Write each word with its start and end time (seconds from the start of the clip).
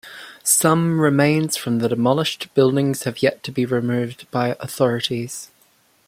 Some 0.41 0.99
remains 0.99 1.57
from 1.57 1.77
the 1.77 1.87
demolished 1.87 2.51
buildings 2.55 3.03
have 3.03 3.21
yet 3.21 3.43
to 3.43 3.51
be 3.51 3.67
removed 3.67 4.25
by 4.31 4.55
authorities. 4.59 5.51